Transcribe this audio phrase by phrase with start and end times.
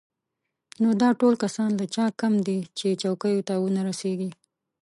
[0.81, 4.31] نو دا ټول کسان له چا کم دي چې چوکیو ته ونه رسېږي.